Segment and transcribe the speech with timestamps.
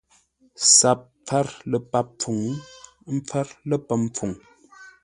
[0.75, 2.39] SAP pfár ləpap pfuŋ,
[3.11, 4.31] ə́ pfár ləpəm pfuŋ.